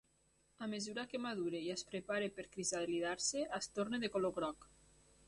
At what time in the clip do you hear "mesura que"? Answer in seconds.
0.71-1.21